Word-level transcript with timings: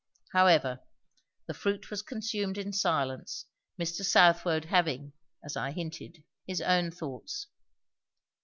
However, 0.33 0.79
the 1.45 1.53
fruit 1.53 1.91
was 1.91 2.01
consumed 2.01 2.57
in 2.57 2.73
silence; 2.73 3.45
Mr. 3.79 4.03
'Southwode 4.03 4.65
having, 4.65 5.13
as 5.45 5.55
I 5.55 5.73
hinted, 5.73 6.23
his 6.47 6.59
own 6.59 6.89
thoughts. 6.89 7.45